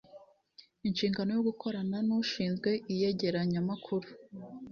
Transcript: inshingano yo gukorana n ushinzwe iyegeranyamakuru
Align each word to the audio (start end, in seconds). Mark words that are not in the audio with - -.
inshingano 0.87 1.29
yo 1.37 1.41
gukorana 1.49 1.97
n 2.07 2.09
ushinzwe 2.21 2.69
iyegeranyamakuru 2.93 4.07